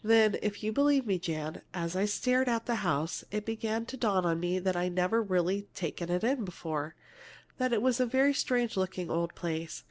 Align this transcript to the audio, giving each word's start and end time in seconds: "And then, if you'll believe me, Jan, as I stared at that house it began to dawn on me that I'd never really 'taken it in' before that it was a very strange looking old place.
"And 0.00 0.10
then, 0.10 0.36
if 0.40 0.62
you'll 0.62 0.72
believe 0.72 1.04
me, 1.04 1.18
Jan, 1.18 1.60
as 1.74 1.94
I 1.94 2.06
stared 2.06 2.48
at 2.48 2.64
that 2.64 2.76
house 2.76 3.24
it 3.30 3.44
began 3.44 3.84
to 3.84 3.98
dawn 3.98 4.24
on 4.24 4.40
me 4.40 4.58
that 4.58 4.74
I'd 4.74 4.94
never 4.94 5.22
really 5.22 5.68
'taken 5.74 6.08
it 6.08 6.24
in' 6.24 6.46
before 6.46 6.94
that 7.58 7.74
it 7.74 7.82
was 7.82 8.00
a 8.00 8.06
very 8.06 8.32
strange 8.32 8.78
looking 8.78 9.10
old 9.10 9.34
place. 9.34 9.84